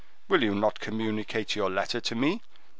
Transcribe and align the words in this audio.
You 0.31 0.37
will 0.49 0.55
not 0.55 0.79
communicate 0.79 1.55
your 1.55 1.69
letter 1.69 2.01
to 2.01 2.15
me? 2.15 2.41